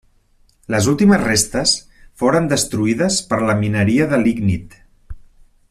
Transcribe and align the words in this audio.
Les 0.75 0.87
últimes 0.93 1.19
restes 1.23 1.73
foren 2.23 2.49
destruïdes 2.53 3.19
per 3.33 3.41
la 3.51 3.57
mineria 3.61 4.09
de 4.15 4.21
lignit. 4.25 4.79